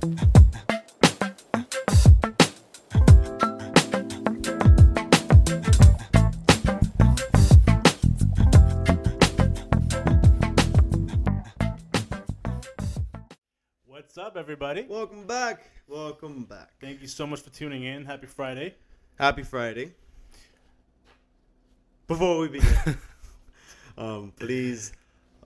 [0.00, 0.16] What's
[14.16, 14.86] up, everybody?
[14.88, 15.70] Welcome back.
[15.86, 16.70] Welcome back.
[16.80, 18.06] Thank you so much for tuning in.
[18.06, 18.76] Happy Friday.
[19.18, 19.92] Happy Friday.
[22.06, 22.96] Before we begin,
[23.98, 24.94] um, please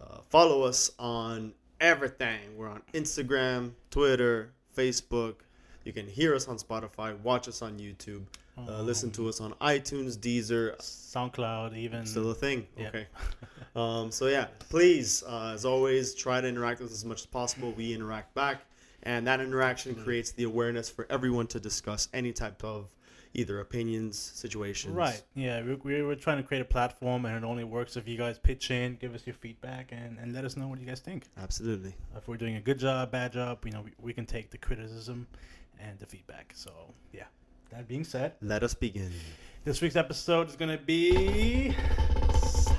[0.01, 2.57] uh, follow us on everything.
[2.57, 5.37] We're on Instagram, Twitter, Facebook.
[5.85, 8.23] You can hear us on Spotify, watch us on YouTube,
[8.57, 10.77] uh, listen to us on iTunes, Deezer.
[10.79, 12.07] SoundCloud, even.
[12.07, 12.67] Still a thing.
[12.79, 12.89] Yeah.
[12.89, 13.07] Okay.
[13.77, 17.27] um, so yeah, please, uh, as always, try to interact with us as much as
[17.27, 17.73] possible.
[17.77, 18.65] We interact back,
[19.03, 22.87] and that interaction creates the awareness for everyone to discuss any type of
[23.35, 24.95] either opinions, situations.
[24.95, 25.23] Right.
[25.35, 28.17] Yeah, we, we we're trying to create a platform, and it only works if you
[28.17, 31.01] guys pitch in, give us your feedback, and, and let us know what you guys
[31.01, 31.25] think.
[31.37, 31.95] Absolutely.
[32.17, 34.59] If we're doing a good job, bad job, you know, we, we can take the
[34.59, 35.27] criticism
[35.81, 36.53] and the feedback.
[36.55, 36.71] So,
[37.13, 37.25] yeah.
[37.71, 39.11] That being said, Let us begin.
[39.65, 41.75] this week's episode is going to be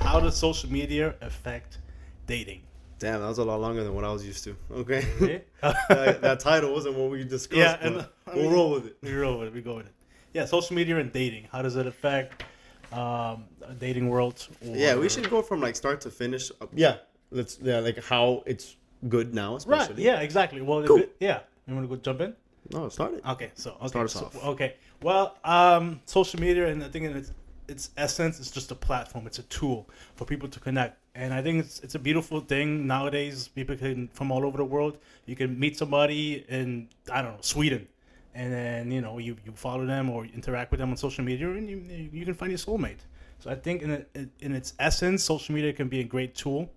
[0.00, 1.78] how does social media affect
[2.26, 2.62] dating?
[2.98, 4.56] Damn, that was a lot longer than what I was used to.
[4.72, 5.42] Okay.
[5.60, 7.58] That, that title wasn't what we discussed.
[7.58, 8.96] Yeah, but and, I we'll roll with it.
[9.02, 9.54] We roll with it.
[9.54, 9.92] We go with it.
[10.36, 11.44] Yeah, social media and dating.
[11.50, 12.44] How does it affect
[12.92, 13.44] um,
[13.78, 14.46] dating world?
[14.68, 16.52] Or, Yeah, we should go from like start to finish.
[16.74, 16.96] Yeah,
[17.30, 17.58] let's.
[17.62, 18.76] Yeah, like how it's
[19.08, 19.94] good now, especially.
[19.94, 20.10] Right.
[20.10, 20.20] Yeah.
[20.28, 20.60] Exactly.
[20.60, 20.84] Well.
[20.86, 20.98] Cool.
[20.98, 21.38] it- yeah.
[21.66, 22.34] You want to go jump in?
[22.70, 23.22] No, start it.
[23.34, 23.50] Okay.
[23.54, 23.88] So okay.
[23.88, 24.44] Start us so- off.
[24.52, 24.74] Okay.
[25.02, 27.32] Well, um, social media and I think in its
[27.68, 29.26] its essence is just a platform.
[29.26, 32.86] It's a tool for people to connect, and I think it's it's a beautiful thing
[32.86, 33.48] nowadays.
[33.48, 34.98] People can from all over the world.
[35.24, 37.88] You can meet somebody in I don't know Sweden.
[38.36, 41.48] And then you know you, you follow them or interact with them on social media,
[41.50, 41.78] and you,
[42.12, 43.02] you can find your soulmate.
[43.38, 44.10] So I think in it,
[44.40, 46.70] in its essence, social media can be a great tool,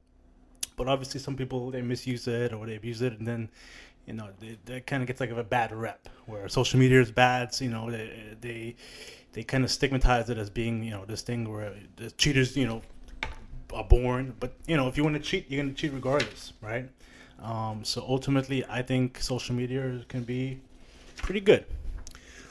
[0.78, 3.50] but obviously some people they misuse it or they abuse it, and then
[4.06, 4.30] you know
[4.66, 7.54] that kind of gets like a bad rep where social media is bad.
[7.54, 8.76] So, you know they they,
[9.34, 12.68] they kind of stigmatize it as being you know this thing where the cheaters you
[12.68, 12.82] know
[13.74, 14.34] are born.
[14.40, 16.90] But you know if you want to cheat, you're gonna cheat regardless, right?
[17.42, 20.62] Um, so ultimately, I think social media can be
[21.22, 21.66] pretty good.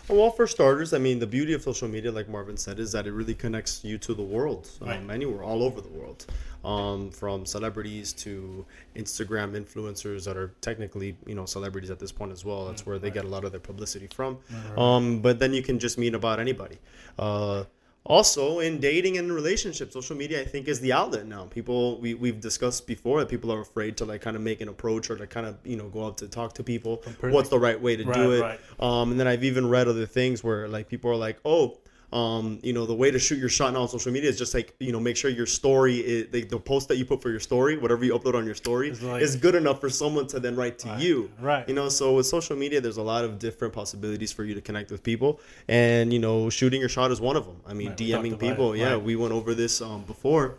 [0.08, 3.06] Well, for starters, I mean, the beauty of social media, like Marvin said, is that
[3.06, 5.10] it really connects you to the world, um, Right.
[5.10, 6.24] anywhere, all over the world,
[6.64, 8.64] um, from celebrities to
[8.96, 12.64] Instagram influencers that are technically, you know, celebrities at this point as well.
[12.66, 14.38] That's where they get a lot of their publicity from.
[14.78, 16.78] Um, but then you can just meet about anybody.
[17.18, 17.64] Uh,
[18.08, 21.44] also, in dating and relationships, social media I think is the outlet now.
[21.44, 24.68] People we we've discussed before that people are afraid to like kind of make an
[24.68, 27.02] approach or to kind of you know go out to talk to people.
[27.20, 28.40] What's the right way to Right, do it?
[28.40, 28.60] right.
[28.80, 31.78] Um, and then I've even read other things where like people are like, oh,
[32.12, 34.54] um, you know, the way to shoot your shot now on social media is just
[34.54, 37.30] like you know make sure your story, is, the, the post that you put for
[37.30, 40.40] your story, whatever you upload on your story, like- is good enough for someone to
[40.40, 41.30] then write to you.
[41.40, 41.68] right.
[41.68, 44.60] You know, so with social media, there's a lot of different possibilities for you to
[44.62, 47.60] connect with people, and you know, shooting your shot is one of them.
[47.66, 48.72] I mean, Right, DMing people.
[48.72, 49.02] it, Yeah, right.
[49.02, 50.54] we went over this um, before,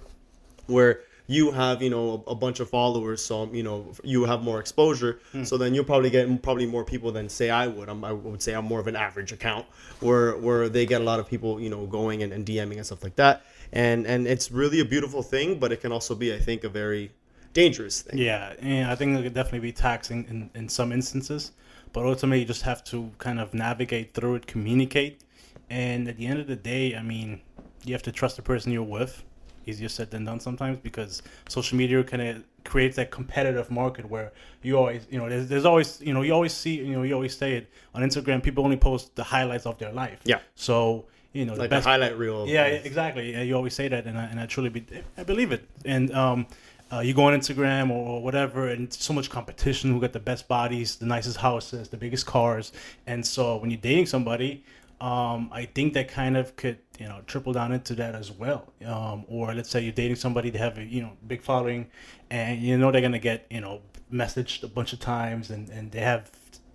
[0.67, 1.01] where
[1.35, 4.59] you have you know a, a bunch of followers so you know you have more
[4.59, 5.43] exposure Hmm.
[5.49, 8.41] so then you'll probably get probably more people than say i would I'm, i would
[8.41, 9.65] say i'm more of an average account
[9.99, 12.85] where where they get a lot of people you know going and, and dming and
[12.85, 13.35] stuff like that
[13.71, 16.69] and and it's really a beautiful thing but it can also be i think a
[16.69, 17.11] very
[17.53, 21.51] dangerous thing Yeah, and I think it could definitely be taxing in, in some instances,
[21.93, 25.21] but ultimately you just have to kind of navigate through it, communicate,
[25.67, 27.41] and at the end of the day, I mean,
[27.85, 29.23] you have to trust the person you're with.
[29.69, 34.31] Easier said than done sometimes because social media kind of creates that competitive market where
[34.61, 37.13] you always, you know, there's, there's always, you know, you always see, you know, you
[37.13, 38.43] always say it on Instagram.
[38.43, 40.19] People only post the highlights of their life.
[40.25, 40.39] Yeah.
[40.55, 43.33] So you know, the best a highlight reel yeah, exactly.
[43.33, 44.85] Yeah, you always say that, and I, and I truly be,
[45.17, 45.67] I believe it.
[45.85, 46.47] And um,
[46.91, 49.91] uh, you go on Instagram or whatever, and so much competition.
[49.91, 52.71] Who got the best bodies, the nicest houses, the biggest cars,
[53.05, 54.63] and so when you're dating somebody,
[55.01, 58.73] um, I think that kind of could you know triple down into that as well.
[58.85, 61.87] Um, or let's say you're dating somebody they have a you know big following,
[62.29, 63.81] and you know they're gonna get you know
[64.11, 66.31] messaged a bunch of times, and and they have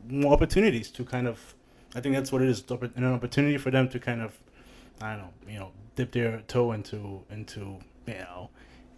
[0.08, 1.54] more opportunities to kind of.
[1.96, 2.64] I think that's what it is.
[2.96, 4.36] An opportunity for them to kind of
[5.00, 8.50] I don't know, you know, dip their toe into into you know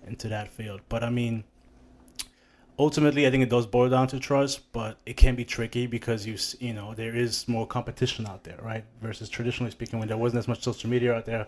[0.07, 0.81] into that field.
[0.89, 1.45] But I mean,
[2.79, 6.27] ultimately, I think it does boil down to trust, but it can be tricky because
[6.27, 6.37] you
[6.67, 8.85] you know there is more competition out there, right?
[9.01, 11.47] Versus traditionally speaking, when there wasn't as much social media out there,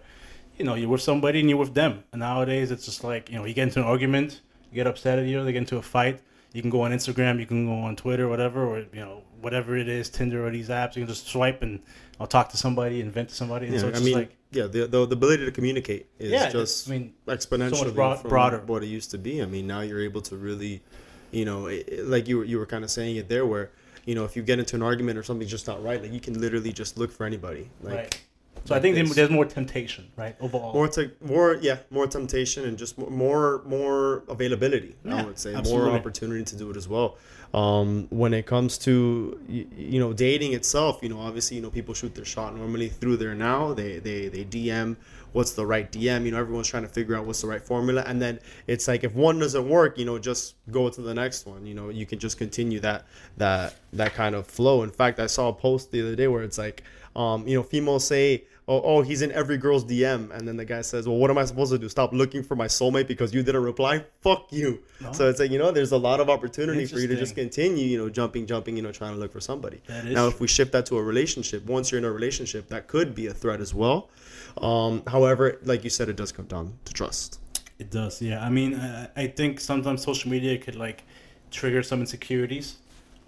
[0.56, 2.04] you know, you're with somebody and you're with them.
[2.12, 4.40] And nowadays, it's just like you know, you get into an argument,
[4.70, 6.20] you get upset at you, they get into a fight.
[6.54, 9.76] You can go on Instagram, you can go on Twitter, whatever, or you know, whatever
[9.76, 10.96] it is, Tinder or these apps.
[10.96, 11.80] You can just swipe and
[12.18, 13.66] I'll talk to somebody and vent to somebody.
[13.66, 16.32] And Yeah, so it's I mean, like yeah, the, the the ability to communicate is
[16.32, 18.62] Yeah, just I mean, exponentially broad- from broader.
[18.66, 19.42] what it used to be.
[19.42, 20.82] I mean, now you're able to really,
[21.30, 23.70] you know, it, like you were you were kind of saying it there, where
[24.04, 26.20] you know if you get into an argument or something's just not right, like you
[26.20, 27.68] can literally just look for anybody.
[27.82, 28.20] Like, right.
[28.64, 29.14] So I think this.
[29.14, 30.36] there's more temptation, right?
[30.40, 34.94] Overall, More to more, yeah, more temptation and just more more, availability.
[35.04, 35.88] I Yeah, would say absolutely.
[35.90, 37.16] more opportunity to do it as well.
[37.54, 41.70] Um, when it comes to you, you know dating itself, you know obviously you know
[41.70, 43.72] people shoot their shot normally through there now.
[43.72, 44.96] They they they DM
[45.32, 46.24] what's the right DM.
[46.24, 49.04] You know everyone's trying to figure out what's the right formula, and then it's like
[49.04, 51.66] if one doesn't work, you know just go to the next one.
[51.66, 54.82] You know you can just continue that that that kind of flow.
[54.82, 56.82] In fact, I saw a post the other day where it's like
[57.16, 60.30] um, you know females say oh, oh, he's in every girl's DM.
[60.30, 61.88] And then the guy says, well, what am I supposed to do?
[61.88, 64.04] Stop looking for my soulmate because you didn't reply?
[64.20, 64.80] Fuck you.
[65.12, 67.86] So it's like, you know, there's a lot of opportunity for you to just continue,
[67.86, 69.80] you know, jumping, jumping, you know, trying to look for somebody.
[70.04, 73.14] Now, if we shift that to a relationship, once you're in a relationship, that could
[73.14, 74.10] be a threat as well.
[74.58, 77.40] Um, however, like you said, it does come down to trust.
[77.78, 78.44] It does, yeah.
[78.44, 81.04] I mean, I, I think sometimes social media could like
[81.50, 82.76] trigger some insecurities.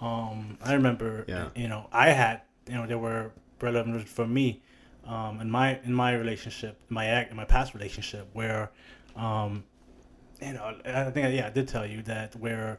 [0.01, 1.49] Um, I remember, Yeah.
[1.55, 4.61] you know, I had, you know, there were relevant for me,
[5.11, 8.71] um, in my in my relationship, in my act, in my past relationship, where,
[9.17, 9.65] um,
[10.41, 12.79] you know, I think yeah, I did tell you that where,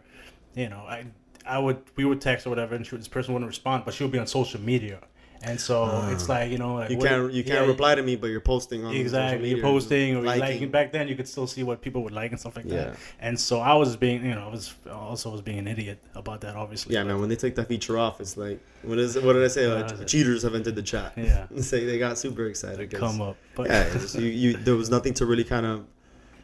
[0.56, 1.07] you know, I
[1.45, 4.04] I would we would text or whatever, and she, this person wouldn't respond, but she
[4.04, 5.01] would be on social media,
[5.44, 8.16] and so it's like you know, like You can't you can't yeah, reply to me,
[8.16, 10.42] but you're posting on Exactly, you're posting or liking.
[10.42, 10.70] liking.
[10.70, 12.76] Back then, you could still see what people would like and stuff like Yeah.
[12.76, 12.96] that.
[13.20, 16.42] And so I was being, you know, I was also was being an idiot about
[16.42, 16.94] that, obviously.
[16.96, 17.20] Yeah, man.
[17.20, 19.18] When they take that feature off, it's like what is?
[19.20, 19.66] What did I say?
[19.66, 21.14] Uh, cheaters have entered the chat.
[21.16, 21.48] Yeah.
[21.62, 22.92] say they got super excited.
[22.92, 25.86] come up, but yeah, you, you there was nothing to really kind of,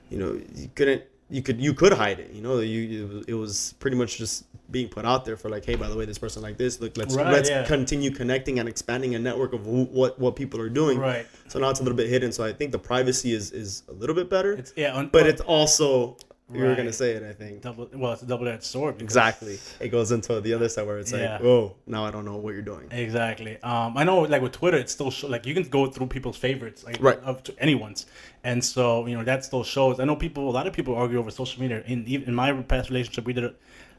[0.10, 2.32] you know, you couldn't you could you could hide it.
[2.32, 5.76] You know, you it was, pretty much just being put out there for like, hey,
[5.76, 6.80] by the way, this person like this.
[6.82, 7.66] Look, let's Right, let's yeah.
[7.66, 10.98] continue connecting and expanding a network of who, what what people are doing.
[11.00, 11.26] Right.
[11.48, 12.32] So now it's a little bit hidden.
[12.32, 14.54] So I think the privacy is is a little bit better.
[14.54, 16.18] it's yeah, un- but it's also
[16.54, 17.24] you were gonna say it.
[17.24, 17.62] I think.
[17.62, 17.90] double.
[17.94, 18.98] Well, it's a double-edged sword.
[18.98, 19.60] because- Exactly.
[19.80, 21.34] It goes into the other side where it's Yeah.
[21.34, 22.88] like, oh, now I don't know what you're doing.
[22.92, 23.58] Exactly.
[23.64, 26.38] Um, I know, like with Twitter, it's still show, like you can go through people's
[26.38, 27.20] favorites, like Right.
[27.26, 28.06] up to anyone's,
[28.44, 30.00] and so you know that still shows.
[30.00, 31.84] I know people, a lot of people argue over social media.
[31.86, 33.56] In in my past relationship, we did it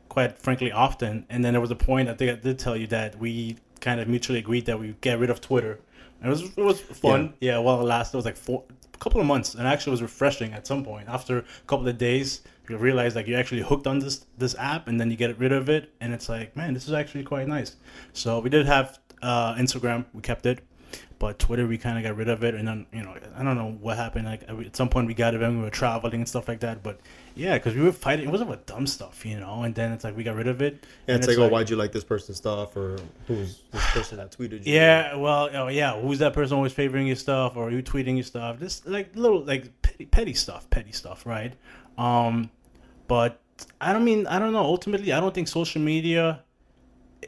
[0.08, 2.86] quite frankly often, and then there was a point I think I did tell you
[2.88, 5.80] that we kind of mutually agreed that we get rid of Twitter.
[6.24, 7.34] It was it was fun.
[7.40, 7.58] Yeah.
[7.58, 8.64] Well, it lasted it was like four,
[8.98, 11.08] couple of months, and actually was refreshing at some point.
[11.08, 14.88] After a couple of days, you realize like you're actually hooked on this this app,
[14.88, 17.48] and then you get rid of it, and it's like, man, this is actually quite
[17.48, 17.76] nice.
[18.12, 20.60] So we did have uh, Instagram, we kept it,
[21.18, 23.56] but Twitter we kind of got rid of it, and then you know I don't
[23.56, 24.26] know what happened.
[24.26, 26.82] Like at some point we got it when we were traveling and stuff like that.
[26.82, 27.00] But
[27.34, 29.62] yeah, because we were fighting, it wasn't about dumb stuff, you know.
[29.62, 30.86] And then it's like we got rid of it.
[31.06, 34.18] Yeah, and it's, like, oh, why'd you like this person's stuff, or who's this person
[34.18, 34.74] that tweeted you?
[34.74, 38.24] Yeah, well, oh yeah, who's that person always favoring your stuff or you tweeting your
[38.24, 38.60] stuff?
[38.60, 41.52] Just like little like petty, petty stuff, petty stuff, right?
[41.96, 42.50] Um,
[43.08, 43.40] but
[43.80, 44.64] I don't mean I don't know.
[44.64, 46.44] Ultimately, I don't think social media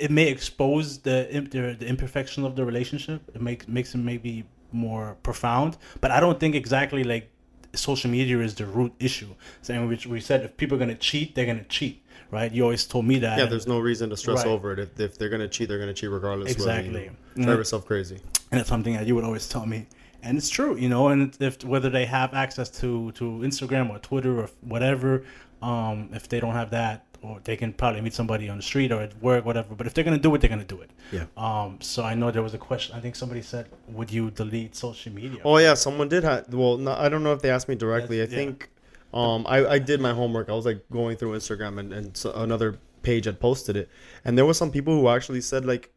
[0.00, 3.20] it may expose the the, the imperfection of the relationship.
[3.34, 7.30] It makes makes it maybe more profound, but I don't think exactly like
[7.74, 9.28] social media is the root issue.
[9.62, 12.50] Saying which we said if people are gonna cheat, they're gonna cheat, right?
[12.52, 13.38] You always told me that.
[13.38, 14.46] Yeah, there's no reason to stress Right.
[14.46, 14.78] over it.
[14.78, 16.50] If, if they're gonna cheat, they're gonna cheat regardless.
[16.52, 17.04] Exactly.
[17.04, 18.18] you know, drive yourself crazy.
[18.50, 19.86] and it's something that you would always tell me
[20.22, 23.98] and it's true you know and if whether they have access to to instagram or
[24.00, 25.22] twitter or whatever
[25.62, 28.90] um if they don't have that or they can probably meet somebody on the street
[28.92, 31.24] or at work whatever but if they're gonna do it they're gonna do it Yeah.
[31.36, 34.74] um so i know there was a question i think somebody said would you delete
[34.74, 36.52] social media Oh yeah, someone did have.
[36.52, 38.16] Well, no, I don't know if they asked me directly.
[38.22, 38.44] I That's- yeah.
[38.44, 38.70] think
[39.12, 40.48] um, I, I did my homework.
[40.48, 43.88] I was like going through Instagram and, and so another page had posted it,
[44.24, 45.90] and there were some people who actually said like,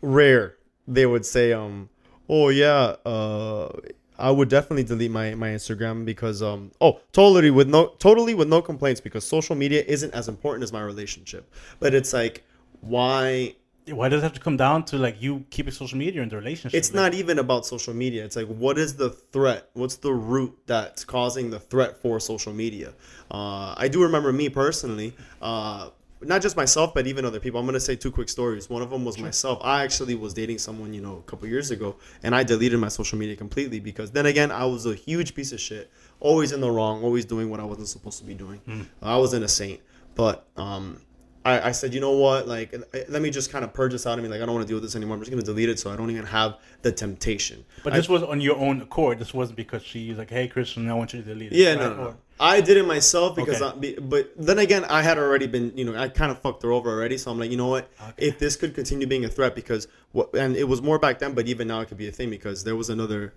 [0.00, 0.56] rare.
[0.86, 1.88] They would say, um,
[2.28, 3.68] oh yeah, uh,
[4.22, 8.48] I would definitely delete my my Instagram because um, oh totally with no totally with
[8.48, 11.52] no complaints because social media isn't as important as my relationship.
[11.80, 12.44] But it's like,
[12.80, 13.56] why
[13.88, 16.36] why does it have to come down to like you keeping social media in the
[16.36, 18.24] relationship it's not even about social media.
[18.24, 19.68] It's like, what is the threat?
[19.72, 22.92] What's the root that's causing the threat for social media?
[23.28, 25.14] Uh, I do remember me personally.
[25.40, 25.90] Uh,
[26.24, 27.58] not just myself, but even other people.
[27.60, 28.68] I'm gonna say two quick stories.
[28.70, 29.58] One of them was myself.
[29.62, 32.88] I actually was dating someone, you know, a couple years ago, and I deleted my
[32.88, 36.60] social media completely because then again, I was a huge piece of shit, always in
[36.60, 38.58] the wrong, always doing what I wasn't supposed to be doing.
[38.64, 38.82] Hmm.
[39.00, 39.80] I wasn't a saint,
[40.14, 41.00] but um,
[41.44, 42.72] I, I said, you know what, like,
[43.08, 44.30] let me just kind of purge this out of me.
[44.30, 45.16] Like, I don't want to deal with this anymore.
[45.16, 47.64] I'm just gonna delete it so I don't even have the temptation.
[47.82, 49.18] But I- this was on your own accord.
[49.18, 51.78] This wasn't because she's like, "Hey, Christian, I want you to delete it." Yeah, right?
[51.80, 52.02] no, no, no.
[52.10, 53.94] Or- I did it myself because, Okay.
[53.96, 56.72] I, but then again, I had already been, you know, I kind of fucked her
[56.72, 57.16] over already.
[57.16, 57.88] So I'm like, you know what?
[58.18, 61.34] If this could continue being a threat, because what, and it was more back then,
[61.34, 63.32] but even now it could be a thing because there was another,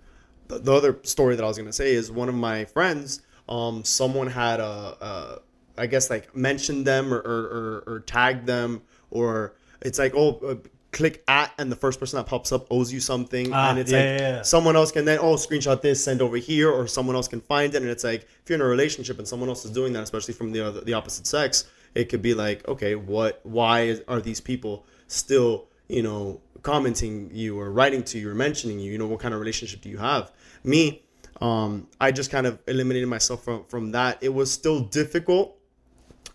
[0.48, 3.84] the, the other story that I was gonna say is one of my friends, um,
[3.84, 5.40] someone had a, a
[5.78, 10.60] I guess like mentioned them or or, or, or tagged them or it's like oh.
[10.92, 13.52] Click at and the first person that pops up owes you something.
[13.52, 16.36] Ah, and it's yeah, like yeah, someone else can then oh screenshot this send over
[16.36, 17.82] here or someone else can find it.
[17.82, 20.34] And it's like if you're in a relationship and someone else is doing that especially
[20.34, 21.64] from the other, the opposite sex
[21.94, 27.58] it could be like okay what why are these people still you know commenting you
[27.58, 28.92] or writing to you or mentioning you?
[28.92, 30.32] You know what kind of relationship do you have?
[30.64, 31.02] Me
[31.42, 34.18] um i just kind of eliminated myself from from that.
[34.22, 35.58] It was still difficult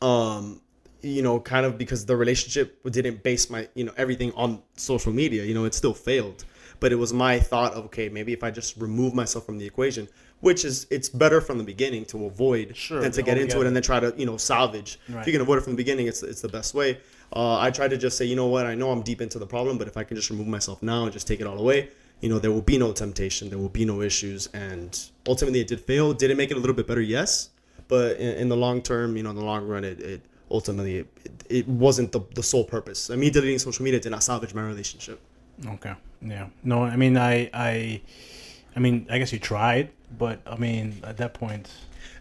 [0.01, 0.61] um
[1.01, 5.11] you know kind of because the relationship didn't base my you know everything on social
[5.11, 6.45] media you know it still failed.
[6.79, 9.65] But it was my thought of okay maybe if i just remove myself from the
[9.65, 10.07] equation
[10.39, 13.67] which is it's better from the beginning to avoid Sure, than to get into it
[13.67, 14.99] and then try to you know salvage.
[15.07, 16.97] If you can avoid it from the beginning it's it's the best way.
[17.33, 18.65] Uh, i try to just say you know what?
[18.65, 21.03] I know i'm deep into the problem but if i can just remove myself now
[21.03, 21.89] and just take it all away
[22.21, 24.47] you know there will be no temptation there will be no issues.
[24.53, 26.13] And ultimately it did fail.
[26.13, 27.01] Did it make it a little bit better?
[27.01, 27.49] Yes.
[27.87, 30.97] But in, in the long term you know in the long run it, it ultimately
[30.97, 31.07] it,
[31.49, 34.63] it wasn't the, the sole purpose I me deleting social media did not salvage my
[34.73, 35.19] relationship
[35.67, 35.93] Okay.
[36.21, 36.47] Yeah.
[36.63, 38.01] No, I mean, I, I,
[38.75, 41.69] I mean, I guess you tried, but I mean, at that point,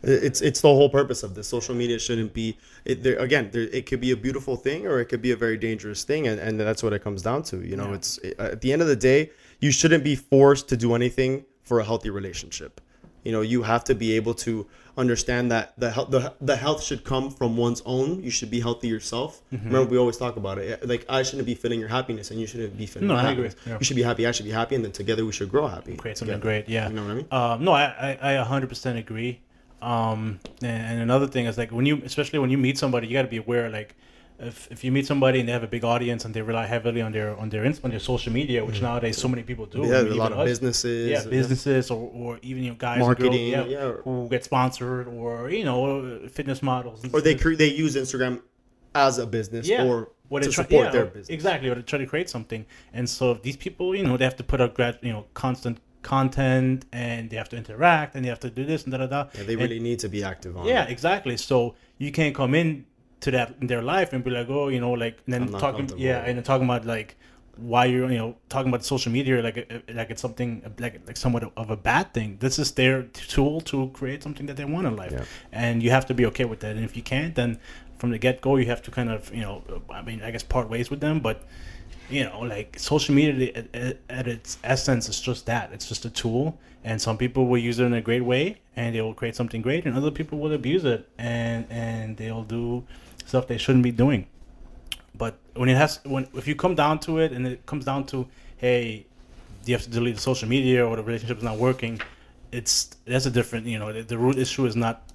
[0.03, 3.63] it's it's the whole purpose of this social media shouldn't be it there again there,
[3.63, 6.39] it could be a beautiful thing or it could be a very dangerous thing and,
[6.41, 7.95] and that's what it comes down to you know Yeah.
[7.95, 11.81] it's at the end of the day you shouldn't be forced to do anything for
[11.81, 12.81] a healthy relationship
[13.25, 16.83] you know you have to be able to understand that the health the, the health
[16.83, 19.67] should come from one's own you should be healthy yourself Mm-hmm.
[19.67, 22.47] remember we always talk about it like i shouldn't be fitting your happiness and you
[22.47, 23.45] shouldn't be fitting No, I agree.
[23.49, 23.57] happiness.
[23.67, 23.79] Yeah.
[23.79, 25.97] you should be happy i should be happy and then together we should grow happy
[25.97, 26.63] create something together.
[26.63, 26.69] great.
[26.69, 26.89] Yeah.
[26.89, 29.41] you know what i mean Um, no, I, I, I 100% agree.
[29.83, 33.15] Um, and, and another thing is like when you, especially when you meet somebody, you
[33.15, 33.71] got to be aware.
[33.71, 33.95] Like,
[34.41, 37.01] if, if you meet somebody and they have a big audience and they rely heavily
[37.03, 39.79] on their on their on their social media, which nowadays so many people do.
[39.79, 39.93] Mm-hmm.
[39.93, 40.49] yeah I mean, a lot of us.
[40.49, 43.93] businesses yeah, businesses or, or even you know guys Marketing, girls, yeah, yeah.
[44.05, 48.41] who get sponsored or you know fitness models or they cre- they use Instagram
[48.95, 49.85] as a business yeah.
[49.85, 51.29] or What to try- support yeah, their business.
[51.29, 52.65] Exactly, or to try to create something.
[52.93, 55.79] And so these people, you know, they have to put out grad, you know, constant
[56.03, 59.07] content and they have to interact and they have to do this and da da
[59.07, 59.21] da.
[59.35, 60.67] Yeah, they And- really need to be active on.
[60.67, 60.91] yeah, it.
[60.91, 61.37] exactly.
[61.37, 62.85] So you can't come in
[63.21, 65.91] to that in their life and be like, oh, you know, like and then talking,
[65.97, 67.17] yeah, and then talking about like
[67.57, 71.17] why you're, you know, talking about social media like uh, like it's something like like
[71.17, 72.37] somewhat of a bad thing.
[72.41, 73.03] This is their
[73.35, 75.25] tool to create something that they want in life, Yeah.
[75.53, 76.77] and you have to be okay with that.
[76.77, 77.59] And if you can't, then
[77.99, 80.43] from the get go, you have to kind of, you know, I mean, I guess
[80.43, 81.43] part ways with them, but
[82.09, 85.71] you know, like social media at, at, at its essence is just that.
[85.73, 88.95] It's just a tool, and some people will use it in a great way, and
[88.95, 92.85] they will create something great, and other people will abuse it, and and they'll do
[93.27, 94.27] stuff they shouldn't be doing.
[95.15, 98.07] But when it has, when if you come down to it, and it comes down
[98.07, 99.07] to, hey,
[99.67, 102.01] you have to delete the social media or the relationship is not working,
[102.53, 105.11] it's that's a different, you know, the, the root issue is not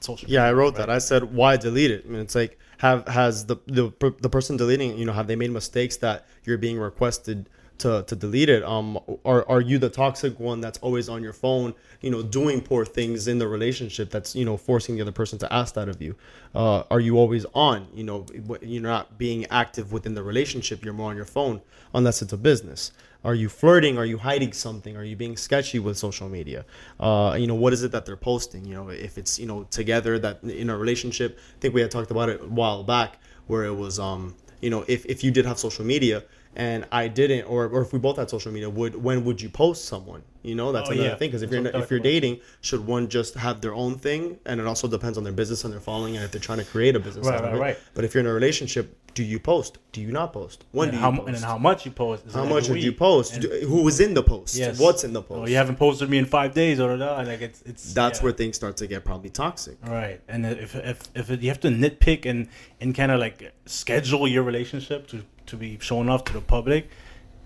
[0.00, 0.28] social.
[0.28, 0.86] Yeah, I wrote right?
[0.86, 0.90] that.
[0.90, 2.04] I said, why delete it?
[2.06, 5.36] I mean, it's like, have has the the the person deleting, you know, have they
[5.36, 8.62] made mistakes that you're being requested to to delete it?
[8.62, 12.60] Um, are are you the toxic one that's always on your phone, you know, doing
[12.60, 15.88] poor things in the relationship that's you know forcing the other person to ask that
[15.88, 16.16] of you?
[16.54, 17.86] Uh, are you always on?
[17.94, 18.26] you know
[18.62, 20.84] you're not being active within the relationship.
[20.84, 21.60] You're more on your phone
[21.92, 22.92] unless it's a business.
[23.24, 23.96] Are you flirting?
[23.96, 24.96] Are you hiding something?
[24.98, 26.66] Are you being sketchy with social media?
[27.00, 28.66] Uh, you know, what is it that they're posting?
[28.66, 31.38] You know, if it's you know together that in a relationship.
[31.56, 34.70] I think we had talked about it a while back where it was um you
[34.70, 36.22] know if if you did have social media
[36.56, 39.48] and I didn't, or, or if we both had social media, would when would you
[39.48, 40.22] post someone?
[40.42, 41.14] You know, that's Oh, another yeah.
[41.16, 41.30] thing.
[41.30, 44.38] Because if That's you're if you're dating, should one just have their own thing?
[44.44, 46.64] And it also depends on their business and their following, and if they're trying to
[46.66, 47.26] create a business.
[47.26, 47.78] Right, right, right.
[47.94, 49.78] But if you're in a relationship, do you post?
[49.92, 50.64] Do you not post?
[50.72, 51.28] When and do you how, post?
[51.28, 52.26] and how much you post.
[52.26, 53.32] Is How much did you post?
[53.34, 54.54] And- Do- Who was in the post?
[54.54, 54.78] Yes.
[54.78, 55.40] What's in the post?
[55.40, 56.94] Oh, you haven't posted me in five days or.
[56.96, 58.24] Like it's it's That's yeah.
[58.24, 59.78] where things start to get probably toxic.
[59.86, 62.48] Right, and if if if it, you have to nitpick and
[62.82, 66.88] and kind of like schedule your relationship to to be shown off to the public,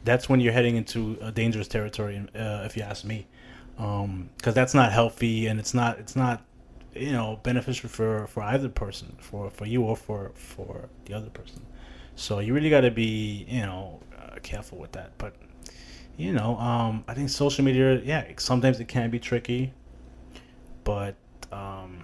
[0.05, 2.17] that's when you're heading into a dangerous territory.
[2.35, 3.27] Uh, if you ask me,
[3.77, 6.43] because that's not healthy and it's not it's not
[6.95, 11.31] you know beneficial for for either person, for for you or for for the other
[11.31, 11.65] person.
[12.17, 15.13] So you really got to be you know uh, careful with that.
[15.19, 15.35] But
[16.17, 19.73] you know, um, I think social media, yeah, sometimes it can be tricky,
[20.83, 21.15] but
[21.53, 22.03] um,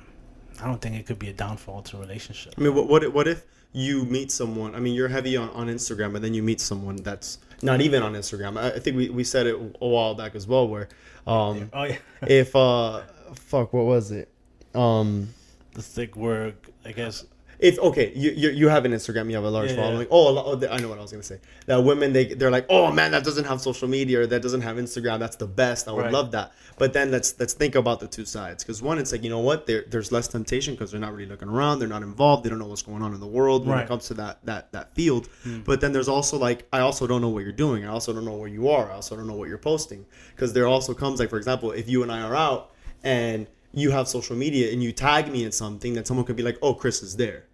[0.62, 2.54] I don't think it could be a downfall to a relationship.
[2.56, 3.44] I mean, what what if, what if
[3.74, 4.74] you meet someone?
[4.74, 8.02] I mean, you're heavy on, on Instagram, and then you meet someone that's not even
[8.02, 8.56] on Instagram.
[8.56, 10.88] I, I think we, we said it a while back as well, where
[11.26, 13.02] um, Oh yeah, if uh,
[13.34, 14.28] fuck, what was it?
[14.74, 15.28] Um,
[15.72, 17.26] the thick work, I guess.
[17.58, 19.82] If okay, you, you you have an Instagram, you have a large Yeah, yeah.
[19.82, 20.06] following.
[20.10, 21.38] Oh, lot, oh, I know what I was gonna say.
[21.66, 24.62] That women they they're like, oh man, that doesn't have social media or that doesn't
[24.62, 25.18] have Instagram.
[25.18, 25.88] That's the best.
[25.88, 26.12] I would Right.
[26.12, 26.52] love that.
[26.78, 28.64] But then let's let's think about the two sides.
[28.64, 31.26] Because one, it's like you know what, there there's less temptation because they're not really
[31.28, 31.78] looking around.
[31.78, 32.44] They're not involved.
[32.44, 33.80] They don't know what's going on in the world when Right.
[33.80, 33.84] Hmm.
[33.86, 35.28] it comes to that that that field.
[35.64, 37.84] But then there's also like I also don't know what you're doing.
[37.84, 38.90] I also don't know where you are.
[38.90, 40.06] I also don't know what you're posting.
[40.34, 43.90] Because there also comes like for example, if you and I are out and you
[43.90, 46.74] have social media and you tag me in something, that someone could be like, oh,
[46.74, 47.44] Chris is there.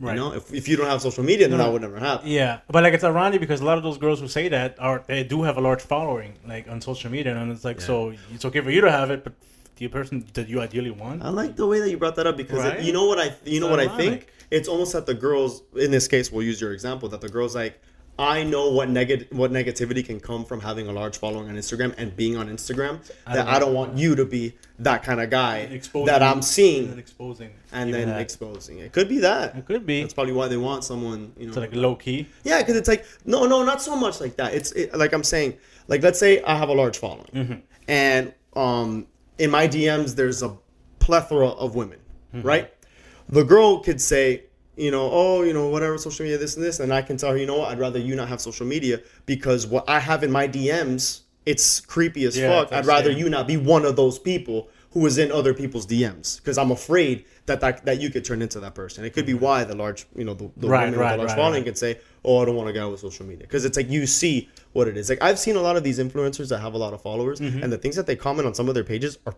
[0.00, 0.14] Right.
[0.14, 1.64] You know, if, if you don't have social media, then No.
[1.64, 2.26] that would never happen.
[2.28, 5.04] Yeah, but like it's ironic because a lot of those girls who say that are
[5.06, 8.44] they do have a large following like on social media, and it's like so it's
[8.46, 9.34] okay for you to have it, but
[9.76, 11.22] the person that you ideally want.
[11.22, 12.78] I like the way that you brought that up because Right?
[12.80, 14.28] it, you know what I you know It's what I think.
[14.50, 17.54] It's almost that the girls in this case, we'll use your example that the girls
[17.54, 17.80] like.
[18.18, 21.94] I know what negative what negativity can come from having a large following on Instagram
[21.96, 23.00] and being on Instagram.
[23.26, 26.22] I that don't I don't want you to be that kind of guy Exposing that
[26.22, 28.20] I'm and seeing then exposing and then that.
[28.20, 28.78] exposing.
[28.80, 29.56] It could be that.
[29.56, 31.32] it could be That's probably why they want someone.
[31.38, 32.28] You know, so like low key.
[32.44, 34.52] Yeah, because it's like no, no, not so much like that.
[34.54, 35.56] It's it, like I'm saying,
[35.88, 37.54] like let's say I have a large following, Mm-hmm.
[37.88, 39.06] and um,
[39.38, 40.54] in my DMs there's a
[40.98, 41.98] plethora of women,
[42.34, 42.46] Mm-hmm.
[42.46, 42.72] right?
[43.30, 44.44] The girl could say,
[44.76, 47.30] you know, oh, you know, whatever, social media, this and this, and I can tell
[47.30, 50.22] her, you know what, I'd rather you not have social media because what I have
[50.24, 52.72] in my DMs, it's creepy as Yeah, fuck.
[52.72, 56.36] I'd rather you not be one of those people who is in other people's DMs
[56.36, 59.04] because I'm afraid that, that that you could turn into that person.
[59.04, 60.68] It could be why the large, you know, the, the Mm-hmm.
[60.68, 61.64] Right, women right, with the large right, following right.
[61.66, 64.06] can say, "Oh, I don't want a guy with social media," because it's like you
[64.06, 65.08] see what it is.
[65.08, 67.62] Like I've seen a lot of these influencers that have a lot of followers, Mm-hmm.
[67.62, 69.34] and the things that they comment on some of their pages are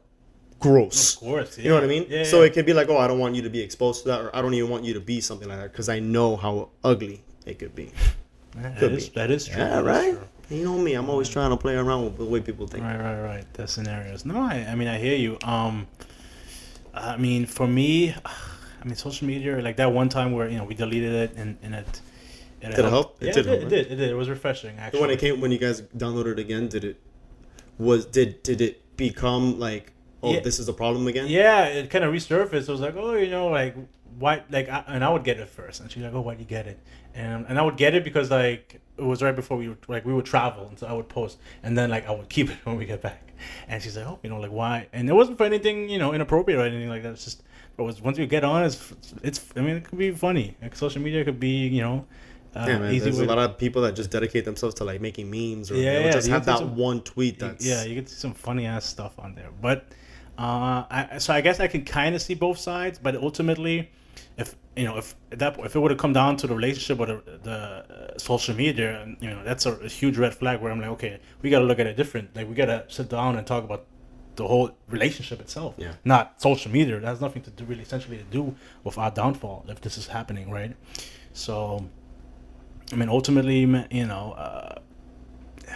[0.61, 1.15] gross.
[1.15, 2.07] Of course, You know what I mean?
[2.09, 2.47] Yeah, so yeah.
[2.47, 4.35] it could be like, "Oh, I don't want you to be exposed to that," or
[4.37, 7.23] "I don't even want you to be something like that," because I know how ugly
[7.47, 7.93] it could be.
[8.57, 9.15] that could is be.
[9.17, 9.59] that is true.
[9.63, 10.13] Yeah, that right.
[10.15, 10.29] true.
[10.59, 10.93] You know me.
[10.95, 12.85] I'm always trying to play around with the way people think.
[12.85, 13.55] Right, right, right.
[13.55, 14.25] The scenarios.
[14.27, 15.39] No, I, I mean, I hear you.
[15.43, 15.87] Um,
[16.93, 20.65] I mean, for me, I mean, social media, like that one time where you know
[20.65, 22.01] we deleted it and, and it.
[22.61, 23.23] it Did it help?
[23.23, 23.87] It Yeah, did it, did, help, it did.
[23.93, 24.11] It did.
[24.11, 25.01] It was refreshing, actually.
[25.01, 27.01] when it came, when you guys downloaded it again, did it
[27.79, 29.93] was did did it become like,
[30.25, 30.41] oh, Yeah.
[30.41, 31.27] this is a problem again?
[31.29, 32.69] Yeah, it kind of resurfaced.
[32.69, 33.75] It was like, oh, you know, like
[34.19, 34.43] why?
[34.51, 36.47] Like, I, and I would get it first, and she's like, oh, why do you
[36.49, 36.79] get it?
[37.15, 40.05] And and I would get it because like it was right before we would like
[40.05, 42.57] we would travel, and so I would post, and then like I would keep it
[42.65, 43.21] when we get back.
[43.69, 44.87] And she's like, oh, you know, like why?
[44.93, 47.13] And it wasn't for anything, you know, inappropriate or anything like that.
[47.13, 47.43] It's just,
[47.77, 49.45] it was once you get on, it's it's.
[49.57, 50.57] I mean, it could be funny.
[50.63, 52.07] Like social media could be, you know.
[52.57, 52.95] Uh, Yeah, man.
[52.95, 55.73] easy There's way a lot of people that just dedicate themselves to like making memes
[55.73, 58.09] or Yeah, you know, yeah, just have that some- one tweet that's yeah, you get
[58.09, 59.51] some funny ass stuff on there.
[59.61, 59.89] But
[60.39, 62.99] uh, I, so I guess I can kind of see both sides.
[62.99, 63.91] But ultimately,
[64.37, 67.07] if you know, if that if it would have come down to the relationship or
[67.07, 70.61] the, the uh, social media, and, you know, that's a, a huge red flag.
[70.61, 72.35] Where I'm like, okay, we got to look at it different.
[72.35, 73.87] Like we got to sit down and talk about
[74.37, 75.93] the whole relationship itself, Yeah.
[76.05, 76.99] not social media.
[76.99, 80.09] That has nothing to do really essentially to do with our downfall if this is
[80.09, 80.75] happening, right?
[81.33, 81.89] So,
[82.93, 84.33] I mean, ultimately, you know.
[84.37, 84.75] Uh,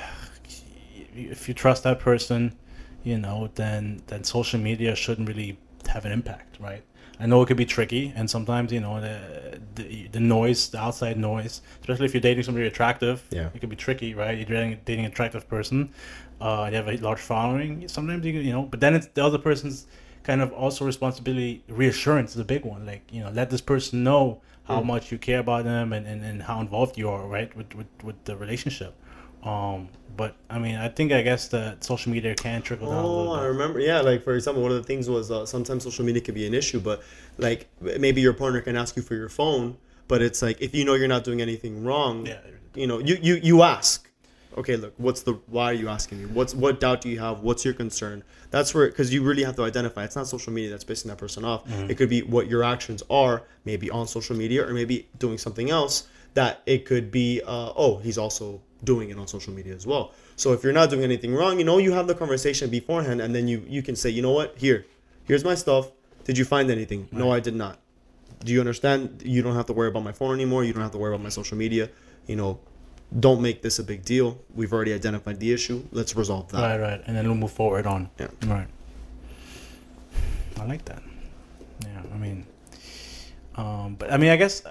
[1.15, 2.57] if you trust that person,
[3.13, 5.53] you know, then then social media shouldn't really
[5.95, 6.83] have an impact, right?
[7.21, 9.17] I know it could be tricky, and sometimes you know the
[9.77, 13.49] the, the noise, the outside noise, especially if you're dating somebody attractive, Yeah.
[13.55, 14.35] it could be tricky, right?
[14.39, 15.79] You're dating, dating an attractive person,
[16.41, 17.89] uh, you have a large following.
[17.89, 19.87] Sometimes you you know, but then it's the other person's
[20.29, 21.53] kind of also responsibility.
[21.83, 22.83] Reassurance is a big one.
[22.93, 24.23] Like you know, let this person know
[24.71, 27.71] how much you care about them and, and, and how involved you are, right, with
[27.79, 28.93] with, with the relationship.
[29.43, 33.07] Um, but I mean, I think I guess that social media can trickle down a
[33.07, 33.79] Oh, I remember.
[33.81, 36.47] Yeah, like for example, one of the things was uh, sometimes social media can be
[36.47, 37.03] an issue, but
[37.39, 39.77] like maybe your partner can ask you for your phone,
[40.09, 42.41] but it's like if you know you're not doing anything wrong, Yeah.
[42.75, 44.11] you know, you you you ask,
[44.57, 46.27] okay, look, what's the why are you asking me?
[46.27, 47.41] What's what doubt do you have?
[47.41, 48.25] What's your concern?
[48.51, 50.03] That's where because you really have to identify.
[50.03, 51.65] It's not social media that's pissing that person off.
[51.69, 51.91] Mm-hmm.
[51.91, 55.71] It could be what your actions are, maybe on social media or maybe doing something
[55.71, 56.09] else.
[56.35, 60.13] That it could be, uh, oh, he's also doing it on social media as well.
[60.37, 63.35] So if you're not doing anything wrong, you know, you have the conversation beforehand, and
[63.35, 64.87] then you you can say, you know what, here,
[65.25, 65.91] here's my stuff.
[66.25, 67.09] Did you find anything?
[67.11, 67.79] No, I did not.
[68.45, 69.23] Do you understand?
[69.25, 70.63] You don't have to worry about my phone anymore.
[70.63, 71.91] You don't have to worry about my social media.
[72.27, 72.61] You know,
[73.19, 74.39] don't make this a big deal.
[74.55, 75.83] We've already identified the issue.
[75.91, 76.61] Let's resolve that.
[76.61, 78.11] Right, right, and then we'll move forward on.
[78.19, 78.29] Yeah.
[78.47, 78.69] Right.
[80.61, 81.03] I like that.
[81.85, 82.47] Yeah, I mean,
[83.57, 84.63] um, but I mean, I guess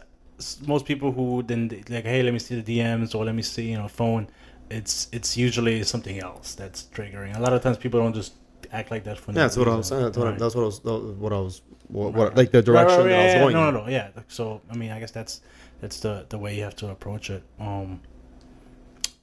[0.65, 3.71] most people who then like, hey, let me see the DMs or let me see,
[3.71, 4.27] you know, phone.
[4.69, 7.35] It's it's usually something else that's triggering.
[7.37, 8.33] A lot of times people don't just
[8.71, 9.31] act like that for.
[9.31, 10.03] no Yeah, that's what I was saying.
[10.03, 10.83] That's what, I, that's what I was.
[10.83, 11.61] What I was.
[11.87, 12.35] What, Right.
[12.35, 13.53] like the direction right, right, that I was going.
[13.53, 13.89] No, no, no.
[13.89, 14.09] Yeah.
[14.27, 15.41] So I mean, I guess that's
[15.79, 17.43] that's the the way you have to approach it.
[17.59, 18.01] Um.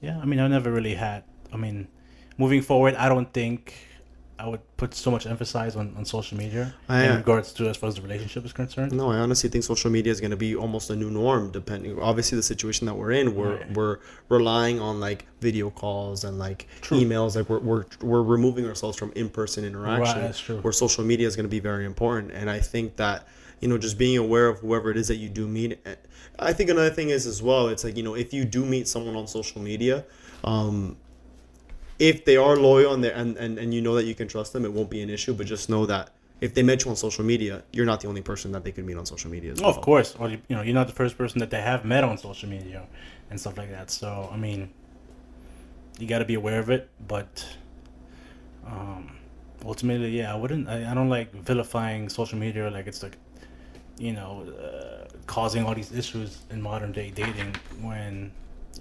[0.00, 1.24] Yeah, I mean, I never really had.
[1.53, 1.88] I mean,
[2.38, 3.74] moving forward, I don't think
[4.38, 7.68] I would put so much emphasis on, on social media I, in uh, regards to
[7.68, 8.92] as far as the relationship is concerned.
[8.92, 11.52] No, I honestly think social media is going to be almost a new norm.
[11.52, 13.72] Depending, obviously, the situation that we're in, we're Right.
[13.74, 16.98] we're relying on like video calls and like True.
[17.00, 17.36] emails.
[17.36, 20.20] Like we're, we're we're removing ourselves from in person interaction.
[20.22, 20.58] that's true.
[20.58, 23.28] Where social media is going to be very important, and I think that
[23.60, 25.78] you know just being aware of whoever it is that you do meet.
[25.86, 25.94] eh,
[26.40, 27.68] I think another thing is as well.
[27.68, 30.04] It's like you know if you do meet someone on social media.
[30.42, 30.96] Um,
[31.98, 34.64] if they are loyal and, and, and, and you know that you can trust them,
[34.64, 35.33] it won't be an issue.
[35.35, 38.20] But just know that if they met you on social media, you're not the only
[38.22, 39.70] person that they could meet on social media as Oh, well.
[39.70, 40.14] of course.
[40.18, 42.48] Or you you know, you're not the first person that they have met on social
[42.48, 42.83] media
[43.30, 43.90] and stuff like that.
[43.90, 44.70] So I mean,
[45.98, 46.88] you got to be aware of it.
[47.07, 47.46] But
[48.66, 49.16] um,
[49.64, 50.68] ultimately, yeah, I wouldn't.
[50.68, 53.16] I, I don't like vilifying social media like it's like,
[53.98, 58.33] you know, uh, causing all these issues in modern day dating when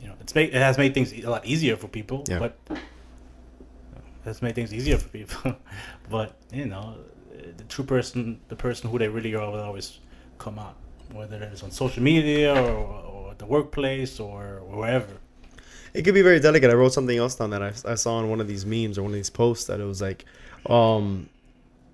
[0.02, 2.24] you know it's made it has made things a lot easier for people.
[2.28, 2.40] Yeah.
[2.40, 2.58] But
[4.26, 5.56] has made things easier for people.
[6.10, 6.96] but you know,
[7.58, 10.00] the true person, the person who they really are, will always
[10.38, 10.76] come out,
[11.12, 15.18] whether it's on social media or, or the workplace or wherever.
[15.94, 16.72] It could be very delicate.
[16.72, 19.04] I wrote something else down that I, I saw in one of these memes or
[19.04, 20.26] one of these posts that it was like,
[20.68, 21.30] um,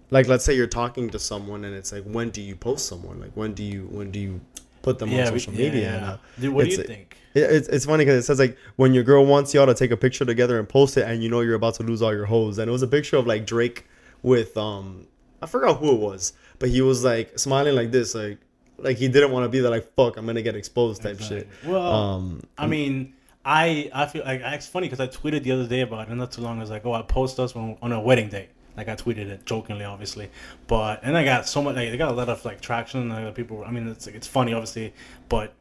[0.10, 3.20] like let's say you're talking to someone and it's like, when do you post someone?
[3.20, 4.42] Like when do you when do you
[4.82, 5.96] put them on we- social media?
[5.96, 7.18] And, uh, Dude, what do it's you think?
[7.36, 9.92] It, it's, it's funny because it says like when your girl wants y'all to take
[9.92, 12.26] a picture together and post it, and you know you're about to lose all your
[12.26, 12.58] hoes.
[12.58, 13.86] And it was a picture of like Drake
[14.24, 15.06] with um
[15.42, 18.40] I forgot who it was, but he was like smiling like this, like
[18.78, 21.48] like he didn't want to be there, like fuck, I'm gonna get exposed type shit.
[21.66, 23.14] Well, Um, I mean,
[23.46, 26.32] I I feel like it's funny because I tweeted the other day about it not
[26.32, 26.58] too long.
[26.58, 28.50] I was like, oh, I post us on, on a wedding day.
[28.80, 30.30] Like I tweeted it jokingly, obviously,
[30.68, 31.76] but and I got so much.
[31.76, 33.10] Like, they got a lot of like traction.
[33.10, 33.64] Like, people.
[33.66, 34.94] I mean, it's it's funny, obviously,
[35.28, 35.54] but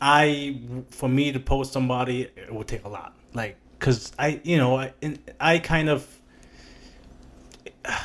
[0.00, 0.58] I
[0.90, 3.14] for me to post somebody, it would take a lot.
[3.34, 4.94] Like, cause I you know I
[5.38, 6.17] I kind of.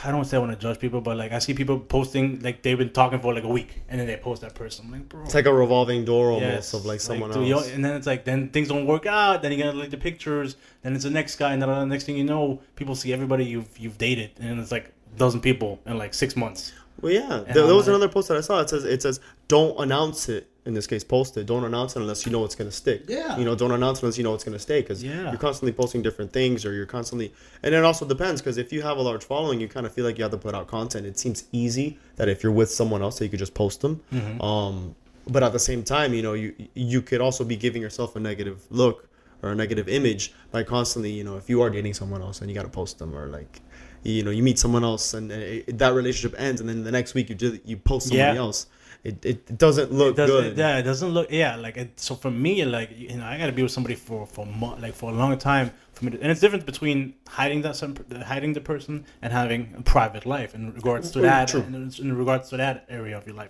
[0.06, 2.62] I don't say I want to judge people, but like I see people posting like
[2.62, 4.86] they've been talking for like a week, and then they post that person.
[4.86, 7.54] I'm like, bro, it's like a revolving door almost Yes, of like someone dude, you-
[7.56, 7.72] else.
[7.72, 9.42] and then it's like then things don't work out.
[9.42, 10.56] Then you gotta delete the pictures.
[10.82, 13.46] Then it's the next guy, and then the next thing you know, people see everybody
[13.46, 16.74] you've you've dated, and it's like a dozen people in like six months.
[17.02, 18.60] Well, yeah, there, there was like- another post that I saw.
[18.62, 20.50] It says it says don't announce it.
[20.65, 21.45] In this case, post it.
[21.45, 23.04] Don't announce it unless you know it's gonna stick.
[23.10, 23.38] Yeah.
[23.38, 25.30] You know, don't announce it unless you know it's gonna stay because Yeah.
[25.30, 27.34] you're constantly posting different things, or you're constantly.
[27.63, 30.06] And it also depends because if you have a large following, you kind of feel
[30.06, 31.06] like you have to put out content.
[31.06, 33.99] It seems easy that if you're with someone else, that you could just post them.
[34.13, 34.41] Mm-hmm.
[34.41, 34.95] Um,
[35.28, 38.19] but at the same time, you know, you you could also be giving yourself a
[38.21, 39.10] negative look
[39.41, 42.49] or a negative image by constantly, you know, if you are dating someone else and
[42.49, 43.60] you got to post them or like.
[44.06, 45.36] You know, you meet someone else, and uh,
[45.78, 48.39] that relationship ends, and then the next week you do, you post somebody Yeah.
[48.47, 48.67] else.
[49.04, 50.58] It, it doesn't look It doesn't, good.
[50.58, 51.30] yeah, it doesn't look.
[51.30, 54.26] Yeah, like it, so for me, like you know, I gotta be with somebody for
[54.26, 56.12] for mo- like for a long time for me.
[56.12, 60.26] To, and it's different between hiding that some hiding the person and having a private
[60.26, 61.54] life in regards to Mm, that.
[61.54, 63.50] In, in regards to that area of your life.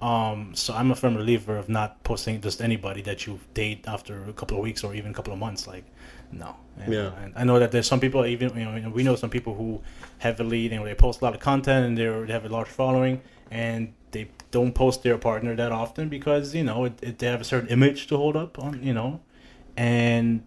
[0.00, 4.24] Um, so I'm a firm believer of not posting just anybody that you date after
[4.28, 5.66] a couple of weeks or even a couple of months.
[5.66, 5.84] Like,
[6.32, 6.54] no.
[6.76, 7.10] Know, Yeah.
[7.24, 9.80] And I know that there's some people even you know we know some people who
[10.18, 12.68] heavily you know they post a lot of content and they're, they have a large
[12.68, 13.92] following and
[14.52, 17.68] don't post their partner that often because you know it, it, they have a certain
[17.70, 19.20] image to hold up on you know
[19.76, 20.44] and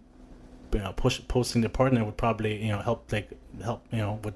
[0.72, 3.28] you know push posting their partner would probably you know help like
[3.62, 4.34] help you know with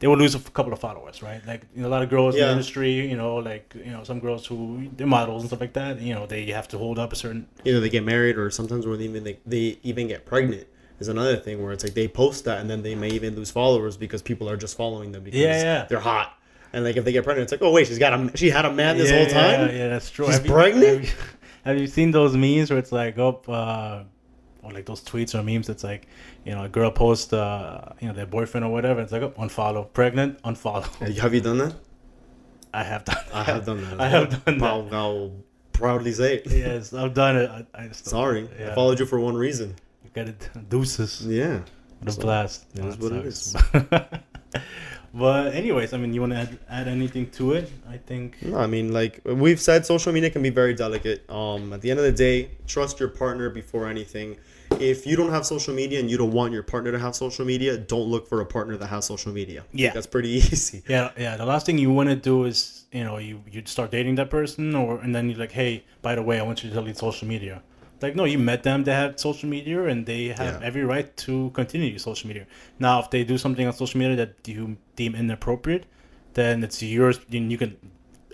[0.00, 2.34] they would lose a couple of followers right like you know, a lot of girls
[2.34, 5.60] in the industry you know like you know some girls who they're models and stuff
[5.60, 8.36] like that you know they have to hold up a certain Either they get married,
[8.38, 10.66] or sometimes where they even they, they even get pregnant
[11.00, 13.50] is another thing where it's like they post that, and then they may even lose
[13.50, 15.84] followers because people are just following them because Yeah, yeah.
[15.88, 16.37] they're hot.
[16.72, 18.64] And like if they get pregnant, it's like, oh wait, she's got a she had
[18.64, 19.68] a man this yeah, whole time.
[19.68, 20.26] Yeah, yeah, that's true.
[20.26, 20.84] She's have you, pregnant?
[20.84, 21.10] Have you,
[21.64, 24.04] have you seen those memes where it's like oh, uh,
[24.62, 25.68] or like those tweets or memes?
[25.68, 26.06] It's like
[26.44, 29.00] you know a girl posts, uh, you know, their boyfriend or whatever.
[29.00, 30.84] It's like oh, unfollow, pregnant, unfollow.
[31.18, 31.74] Have you done that?
[32.74, 33.24] I have done.
[33.32, 34.00] I have done that.
[34.06, 34.70] I have done that.
[34.70, 35.32] I'll, I'll
[35.72, 36.46] proudly say it.
[36.50, 37.48] yes, I've done it.
[37.50, 38.72] I, I just, Sorry, Yeah.
[38.72, 39.74] I followed you for one reason.
[40.04, 40.50] You got it.
[40.68, 41.26] Deuces.
[41.26, 41.60] Yeah.
[42.02, 42.66] The So, blast.
[42.74, 44.18] it is That what it sucks.
[45.14, 47.70] but anyways, I mean, you want to add, add anything to it?
[47.88, 48.40] I think.
[48.42, 51.28] No, I mean, like we've said, social media can be very delicate.
[51.30, 54.36] Um, at the end of the day, trust your partner before anything.
[54.80, 57.44] if you don't have social media and you don't want your partner to have social
[57.44, 59.64] media, don't look for a partner that has social media.
[59.72, 59.92] Yeah.
[59.94, 60.82] that's pretty easy.
[60.86, 61.36] Yeah, yeah.
[61.38, 64.30] The last thing you want to do is, you know, you you start dating that
[64.30, 66.98] person, or and then you're like, hey, by the way, I want you to delete
[66.98, 67.62] social media.
[68.00, 70.66] Like, no, you met them, they have social media, and they have Yeah.
[70.66, 72.46] every right to continue your social media.
[72.78, 75.84] Now, if they do something on social media that you deem inappropriate,
[76.34, 77.18] then it's yours.
[77.28, 77.76] You, you can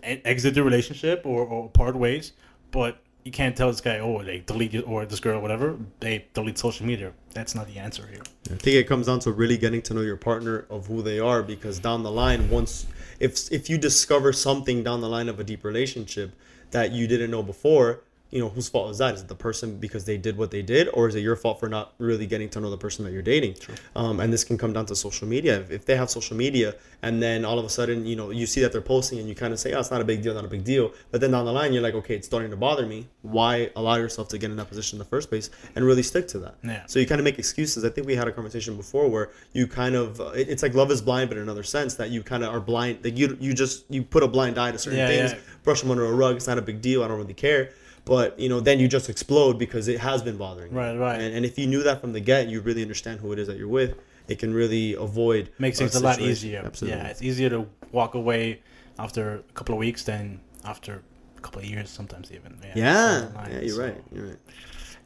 [0.02, 2.32] exit the relationship or, or part ways,
[2.70, 6.26] but you can't tell this guy, oh, they delete it, or this girl, whatever, they
[6.34, 7.12] delete social media.
[7.32, 8.20] That's not the answer here.
[8.52, 11.18] I think it comes down to really getting to know your partner of who they
[11.18, 12.86] are because down the line, once
[13.20, 16.32] if if you discover something down the line of a deep relationship
[16.72, 18.00] that you didn't know before,
[18.34, 19.14] you know whose fault is that?
[19.14, 21.60] Is it the person because they did what they did, or is it your fault
[21.60, 23.54] for not really getting to know the person that you're dating?
[23.94, 25.60] Um, and this can come down to social media.
[25.60, 28.46] If, if they have social media, and then all of a sudden, you know, you
[28.46, 30.34] see that they're posting, and you kind of say, "Oh, it's not a big deal,
[30.34, 32.56] not a big deal," but then down the line, you're like, "Okay, it's starting to
[32.56, 33.06] bother me.
[33.22, 36.26] Why allow yourself to get in that position in the first place and really stick
[36.28, 36.82] to that?" Yeah.
[36.86, 37.84] So you kind of make excuses.
[37.84, 40.74] I think we had a conversation before where you kind of uh, it- it's like
[40.74, 42.98] love is blind, but in another sense that you kind of are blind.
[43.04, 45.38] Like you you just you put a blind eye to certain Yeah, things, yeah.
[45.62, 46.34] brush them under a rug.
[46.36, 47.04] It's not a big deal.
[47.04, 47.70] I don't really care.
[48.04, 50.72] But you know, then you just explode because it has been bothering.
[50.72, 50.78] you.
[50.78, 51.20] Right, right.
[51.20, 53.46] And, and if you knew that from the get, you really understand who it is
[53.48, 53.94] that you're with.
[54.28, 56.62] It can really avoid makes things a lot easier.
[56.64, 56.98] Absolutely.
[56.98, 58.60] Yeah, it's easier to walk away
[58.98, 61.02] after a couple of weeks than after
[61.36, 62.58] a couple of years, sometimes even.
[62.74, 63.50] Yeah, line.
[63.52, 64.02] yeah, you're So right.
[64.12, 64.38] You're right.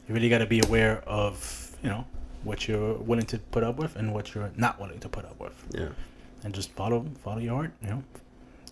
[0.08, 2.04] You really got to be aware of you know
[2.44, 5.38] what you're willing to put up with and what you're not willing to put up
[5.40, 5.88] with, Yeah.
[6.44, 7.72] and just follow follow your heart.
[7.82, 8.02] You know,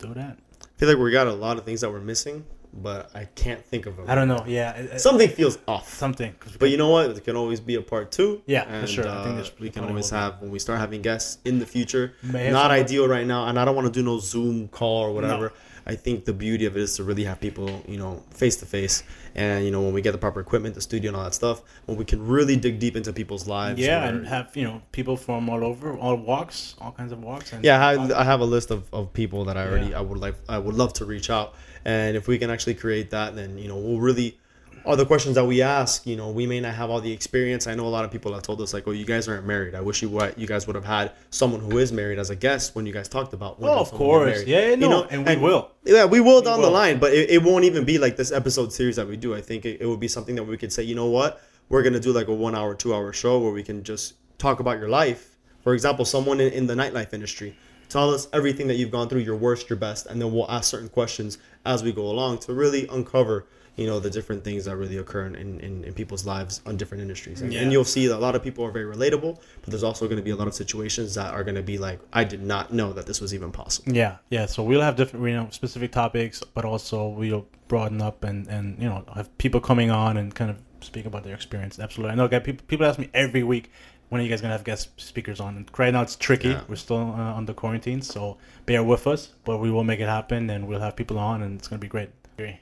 [0.01, 0.39] do that.
[0.63, 3.65] I feel like we got a lot of things that we're missing, but I can't
[3.65, 4.07] think of them.
[4.09, 4.45] I don't know.
[4.47, 5.93] Yeah, Something feels off.
[5.93, 6.35] Something.
[6.59, 7.11] But you know what?
[7.11, 8.43] It can always be a part two.
[8.47, 9.09] Yeah, for and, sure.
[9.09, 11.67] I think uh, there's- we can always have when we start having guests in the
[11.67, 12.15] future.
[12.23, 15.13] May Not ideal right now, and I don't want to do no Zoom call or
[15.13, 15.53] whatever.
[15.89, 18.67] I think the beauty of it is to really have people, you know, face to
[18.67, 19.05] face,
[19.37, 21.63] and you know, when we get the proper equipment, the studio, and all that stuff,
[21.85, 23.79] when we can really dig deep into people's lives.
[23.79, 27.23] yeah, where- and have you know people from all over, all walks, all kinds of
[27.23, 27.53] walks.
[27.53, 29.99] And yeah, I have, I have a list of, of people that I already Yeah.
[29.99, 31.55] I would like I would love to reach out,
[31.87, 34.37] and if we can actually create that, then you know we'll really
[34.85, 36.05] all the questions that we ask.
[36.05, 37.69] You know, we may not have all the experience.
[37.69, 39.77] I know a lot of people have told us like, "Oh, you guys aren't married."
[39.77, 42.37] I wish you what you guys would have had someone who is married as a
[42.37, 43.59] guest when you guys talked about.
[43.61, 44.45] Oh, of guys someone get course.
[44.47, 45.71] Yeah, you no, know, and we will.
[45.85, 46.73] Yeah, we will down the will.
[46.73, 49.33] line, but it, it won't even be like this episode series that we do.
[49.33, 51.85] I think it, it would be something that we could say, you know what, we're
[51.85, 54.79] gonna do like a one hour, two hour show where we can just talk about
[54.81, 55.37] your life.
[55.63, 57.57] For example, someone in, in the nightlife industry.
[57.89, 60.71] Tell us everything that you've gone through, your worst, your best, and then we'll ask
[60.71, 63.47] certain questions as we go along to really uncover,
[63.77, 67.03] you know, the different things that really occur in, in, in people's lives on different
[67.03, 67.43] industries.
[67.43, 70.07] And, and you'll see that a lot of people are very relatable, but there's also
[70.07, 72.43] going to be a lot of situations that are going to be like, I did
[72.43, 73.93] not know that this was even possible.
[73.93, 74.47] Yeah, yeah.
[74.47, 78.81] So we'll have different, you know, specific topics, but also we'll broaden up and and
[78.81, 81.79] you know have people coming on and kind of speak about their experience.
[81.79, 82.13] Absolutely.
[82.13, 82.29] I know.
[82.29, 83.71] Guys, people people ask me every week
[84.09, 85.57] when are you guys gonna have guest speakers on.
[85.57, 86.49] And right now it's tricky.
[86.49, 86.63] Yeah.
[86.69, 89.31] We're still uh, under quarantine, so bear with us.
[89.45, 91.89] But we will make it happen, and we'll have people on, and it's gonna be
[91.89, 92.11] great.
[92.37, 92.59] Great.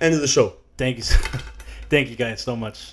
[0.00, 0.54] End of the show.
[0.78, 1.18] Thank you, so-
[1.90, 2.92] thank you guys so much.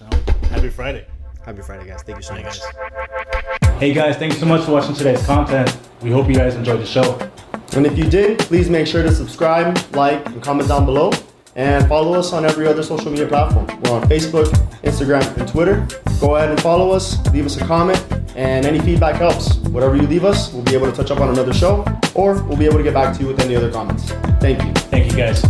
[0.49, 1.05] Happy Friday.
[1.45, 2.03] Happy Friday, guys.
[2.03, 2.59] Thank you so Bye, much.
[2.59, 3.79] guys.
[3.79, 5.77] Hey guys, thanks so much for watching today's content.
[6.01, 7.17] We hope you guys enjoyed the show.
[7.73, 11.11] And if you did, please make sure to subscribe, like, and comment down below.
[11.58, 13.65] And follow us on every other social media platform.
[13.82, 14.46] We're on Facebook,
[14.84, 15.88] Instagram, and Twitter.
[16.22, 17.98] Go ahead and follow us, leave us a comment,
[18.36, 19.56] and any feedback helps.
[19.70, 22.58] Whatever you leave us, we'll be able to touch up on another show, or we'll
[22.58, 24.12] be able to get back to you with any other comments.
[24.39, 24.72] Thank you.
[24.74, 25.43] Thank you guys.